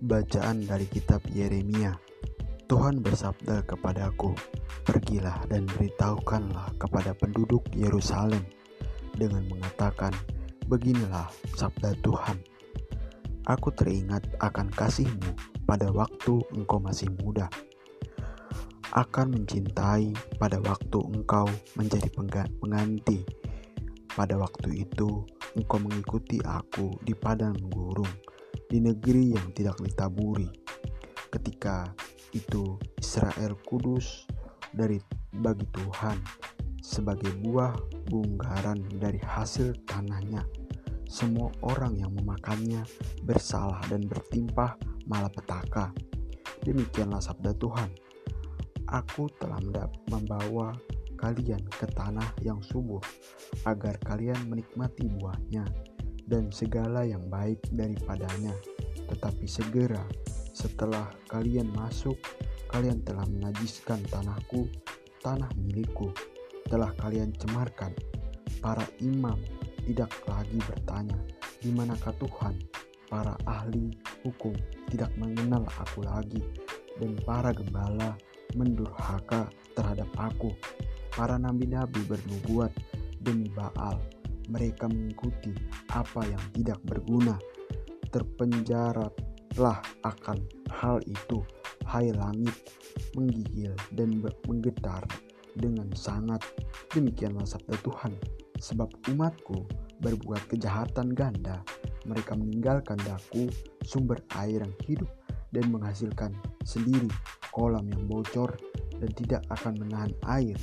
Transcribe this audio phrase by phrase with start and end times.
[0.00, 1.92] Bacaan dari kitab Yeremia.
[2.64, 4.32] Tuhan bersabda kepadaku,
[4.88, 8.40] "Pergilah dan beritahukanlah kepada penduduk Yerusalem
[9.12, 10.16] dengan mengatakan,
[10.72, 12.40] Beginilah sabda Tuhan:
[13.44, 15.36] Aku teringat akan kasihmu
[15.68, 17.52] pada waktu engkau masih muda,
[18.96, 21.44] akan mencintai pada waktu engkau
[21.76, 23.20] menjadi pengganti.
[24.16, 25.28] Pada waktu itu,
[25.60, 28.29] engkau mengikuti aku di padang gurung."
[28.70, 30.48] Di negeri yang tidak ditaburi.
[31.30, 31.90] Ketika
[32.34, 34.26] itu Israel kudus
[34.70, 34.98] dari
[35.34, 36.18] bagi Tuhan
[36.82, 37.74] sebagai buah
[38.10, 40.42] bunggaran dari hasil tanahnya.
[41.10, 42.86] Semua orang yang memakannya
[43.26, 44.78] bersalah dan bertimpah
[45.10, 45.90] malapetaka.
[46.62, 47.90] Demikianlah sabda Tuhan.
[48.90, 49.58] Aku telah
[50.10, 50.74] membawa
[51.18, 53.04] kalian ke tanah yang subur,
[53.68, 55.68] agar kalian menikmati buahnya
[56.30, 58.54] dan segala yang baik daripadanya.
[59.10, 60.06] Tetapi segera
[60.54, 62.14] setelah kalian masuk,
[62.70, 64.70] kalian telah menajiskan tanahku,
[65.26, 66.14] tanah milikku,
[66.70, 67.90] telah kalian cemarkan.
[68.62, 69.36] Para imam
[69.82, 71.18] tidak lagi bertanya,
[71.58, 72.54] di manakah Tuhan?
[73.10, 73.90] Para ahli
[74.22, 74.54] hukum
[74.86, 76.38] tidak mengenal aku lagi,
[77.02, 78.14] dan para gembala
[78.54, 80.54] mendurhaka terhadap aku.
[81.10, 82.70] Para nabi-nabi bernubuat
[83.18, 84.19] demi Baal
[84.50, 85.54] mereka mengikuti
[85.94, 87.38] apa yang tidak berguna.
[88.10, 90.38] Terpenjaralah akan
[90.74, 91.46] hal itu,
[91.86, 92.54] hai langit,
[93.14, 94.18] menggigil dan
[94.50, 95.06] menggetar
[95.54, 96.42] dengan sangat.
[96.90, 98.12] Demikianlah sabda Tuhan,
[98.58, 99.70] sebab umatku
[100.02, 101.62] berbuat kejahatan ganda.
[102.10, 103.46] Mereka meninggalkan daku,
[103.86, 105.10] sumber air yang hidup,
[105.54, 106.34] dan menghasilkan
[106.66, 107.10] sendiri
[107.50, 108.54] kolam yang bocor
[108.98, 110.58] dan tidak akan menahan air.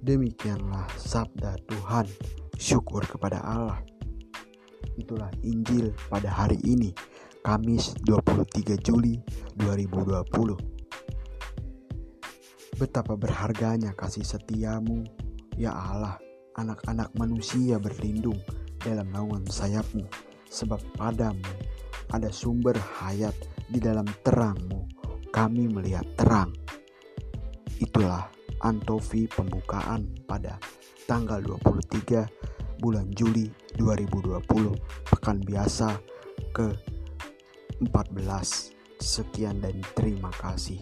[0.00, 2.08] Demikianlah sabda Tuhan
[2.60, 3.80] syukur kepada Allah.
[5.00, 6.92] Itulah Injil pada hari ini,
[7.40, 9.16] Kamis 23 Juli
[9.56, 10.60] 2020.
[12.76, 15.08] Betapa berharganya kasih setiamu,
[15.56, 16.20] ya Allah,
[16.60, 18.36] anak-anak manusia berlindung
[18.84, 20.04] dalam naungan sayapmu,
[20.52, 21.48] sebab padamu
[22.12, 23.32] ada sumber hayat
[23.72, 24.84] di dalam terangmu,
[25.32, 26.52] kami melihat terang.
[27.80, 28.28] Itulah
[28.60, 30.60] Antovi pembukaan pada
[31.08, 32.39] tanggal 23
[32.80, 34.40] bulan Juli 2020
[35.12, 36.00] pekan biasa
[36.56, 36.72] ke
[37.84, 37.86] 14
[39.00, 40.80] sekian dan terima kasih